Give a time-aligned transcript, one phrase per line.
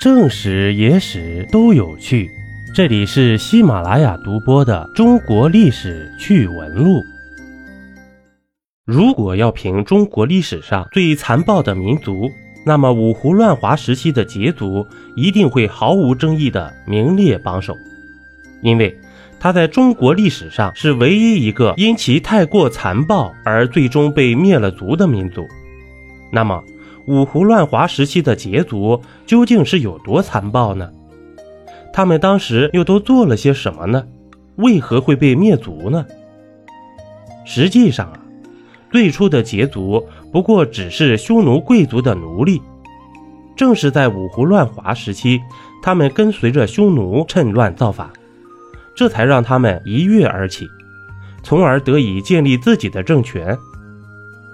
[0.00, 2.30] 正史、野史都有趣。
[2.74, 7.00] 这里是喜马拉雅独播的《中国历史趣闻录》。
[8.86, 12.30] 如果要评中国历史上最残暴的民族，
[12.64, 14.86] 那么五胡乱华时期的羯族
[15.16, 17.76] 一定会毫无争议的名列榜首，
[18.62, 18.98] 因为
[19.38, 25.46] 他在中国历史上是唯一一个因其太过残暴而最终被灭了族的民族。
[26.32, 26.64] 那么，
[27.10, 30.88] 五胡乱华时期的羯族究竟是有多残暴呢？
[31.92, 34.06] 他们当时又都做了些什么呢？
[34.54, 36.06] 为何会被灭族呢？
[37.44, 38.20] 实际上啊，
[38.92, 42.62] 最初的羯族不过只是匈奴贵族的奴隶，
[43.56, 45.40] 正是在五胡乱华时期，
[45.82, 48.08] 他们跟随着匈奴趁乱造反，
[48.94, 50.68] 这才让他们一跃而起，
[51.42, 53.58] 从而得以建立自己的政权。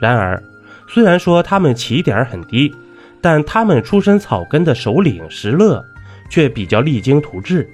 [0.00, 0.42] 然而，
[0.88, 2.72] 虽然说他们起点很低，
[3.20, 5.84] 但他们出身草根的首领石勒
[6.30, 7.68] 却比较励精图治，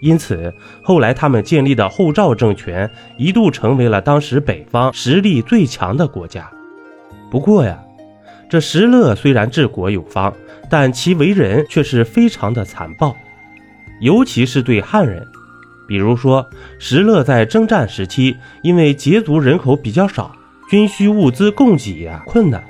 [0.00, 6.50] 因此后来他们建立的后赵政权一度成为了当时北方实力最强的国家。
[7.30, 7.78] 不过呀，
[8.48, 10.32] 这石勒虽然治国有方，
[10.68, 13.14] 但其为人却是非常的残暴，
[14.00, 15.26] 尤其是对汉人。
[15.86, 20.32] 比如说，石勒在征战时期，因为羯族人口比较少。
[20.70, 22.62] 军需物资供给呀困难，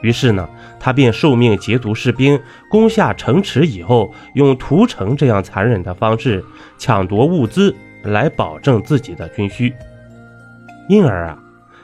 [0.00, 0.48] 于是呢，
[0.80, 6.42] 他便受命羯族士兵攻下城池以后，用屠城这样残忍的方式
[6.78, 9.70] 抢夺物资来保证自己的军需。
[10.88, 11.38] 因而啊，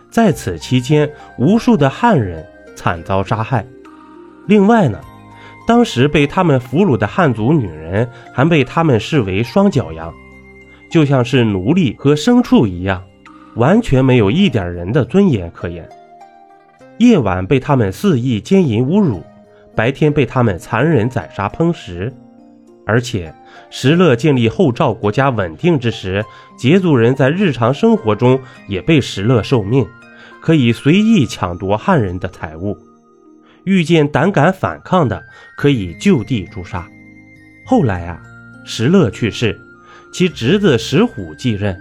[0.09, 2.43] 在此期间，无数的汉人
[2.75, 3.63] 惨遭杀害。
[4.47, 4.99] 另外呢，
[5.67, 10.11] 当时被他们俘虏的汉族女人还被他们视为双脚羊，
[10.91, 13.05] 就像是奴隶和牲畜一样。
[13.59, 15.89] 完全没有一点人的尊严可言，
[16.99, 19.21] 夜晚被他们肆意奸淫侮辱，
[19.75, 22.15] 白天被他们残忍宰杀烹食。
[22.87, 23.35] 而且，
[23.69, 26.25] 石勒建立后赵国家稳定之时，
[26.57, 29.85] 羯族人在日常生活中也被石勒受命，
[30.41, 32.79] 可以随意抢夺汉人的财物。
[33.65, 35.21] 遇见胆敢反抗的，
[35.57, 36.89] 可以就地诛杀。
[37.67, 38.23] 后来啊，
[38.65, 39.61] 石勒去世，
[40.13, 41.77] 其侄子石虎继任。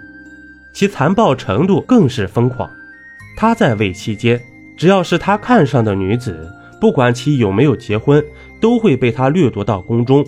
[0.77, 2.69] 其残暴程度更是疯狂。
[3.35, 4.39] 他在位期间，
[4.77, 6.47] 只要是他看上的女子，
[6.79, 8.23] 不管其有没有结婚，
[8.61, 10.23] 都会被他掠夺到宫中。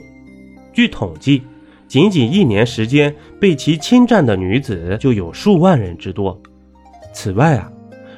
[0.73, 1.43] 据统计，
[1.87, 6.41] 仅仅一年时间，被其侵占的女子就有数万人之多。
[7.13, 7.71] 此外啊，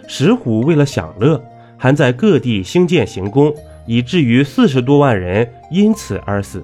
[0.08, 1.44] 石虎为了享乐，
[1.76, 3.54] 还在各地兴建行宫，
[3.86, 6.64] 以至于四十多万人因此而死。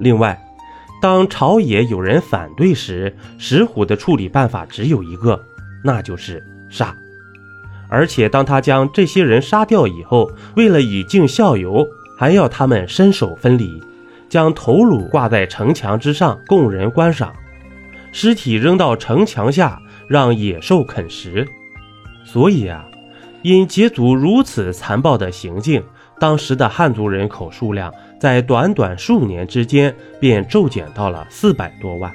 [0.00, 0.38] 另外，
[1.02, 5.44] 当朝野有人反对时，石虎的处理办法只有一个，
[5.82, 6.40] 那就是
[6.70, 6.96] 杀。
[7.88, 11.84] 而且当他将这些人杀掉以后，为了以儆效尤，
[12.16, 13.82] 还要他们身首分离，
[14.28, 17.34] 将头颅挂在城墙之上供人观赏，
[18.12, 21.44] 尸体扔到城墙下让野兽啃食。
[22.24, 22.86] 所以啊，
[23.42, 25.82] 因羯族如此残暴的行径。
[26.20, 32.12] 当时的汉族人口数量在短短数年之间便骤减到了四百多万，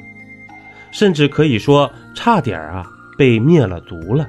[0.91, 2.85] 甚至可以说差点啊
[3.17, 4.25] 被灭了族了。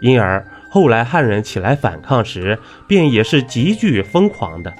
[0.00, 4.72] 因而后来汉人起来反抗时，便也是极具疯狂的。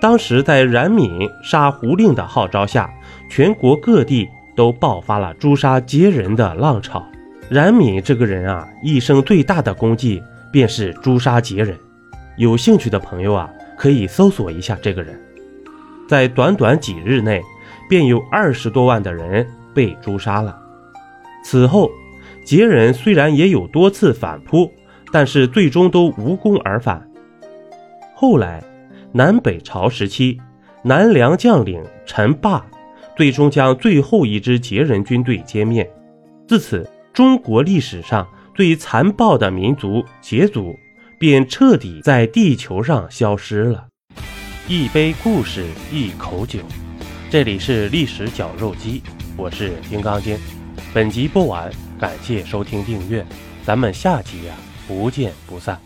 [0.00, 2.88] 当时在冉闵杀胡令的号召下，
[3.28, 7.04] 全国各地都爆发了诛杀羯人的浪潮。
[7.50, 10.22] 冉闵这个人啊，一生最大的功绩
[10.56, 11.76] 便是诛杀羯人。
[12.38, 15.20] 有兴趣的朋友啊，可以搜索一下这个人，
[16.08, 17.42] 在短短几日内，
[17.90, 20.58] 便有二十多万的人被诛杀了。
[21.44, 21.90] 此后，
[22.46, 24.72] 羯人虽然也有多次反扑，
[25.12, 27.06] 但是最终都无功而返。
[28.14, 28.64] 后来，
[29.12, 30.40] 南北朝时期，
[30.82, 32.64] 南梁将领陈霸
[33.14, 35.86] 最终将最后一支羯人军队歼灭。
[36.48, 40.76] 自此，中国历史上最残暴的民族羯族。
[41.18, 43.86] 便彻底在地球上消失了。
[44.68, 46.60] 一杯故事，一口酒，
[47.30, 49.02] 这里是历史绞肉机，
[49.34, 50.38] 我是金刚经。
[50.92, 53.24] 本集播完，感谢收听订阅，
[53.64, 54.54] 咱们下集呀，
[54.86, 55.80] 不见不散。